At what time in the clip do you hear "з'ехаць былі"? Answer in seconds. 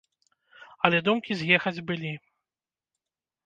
1.43-2.13